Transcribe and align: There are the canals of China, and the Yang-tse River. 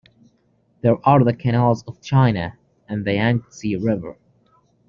There 0.81 0.97
are 1.07 1.23
the 1.23 1.35
canals 1.35 1.83
of 1.83 2.01
China, 2.01 2.57
and 2.89 3.05
the 3.05 3.13
Yang-tse 3.13 3.75
River. 3.75 4.17